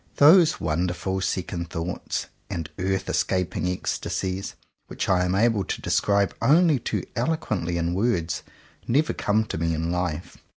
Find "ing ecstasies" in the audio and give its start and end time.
3.55-4.55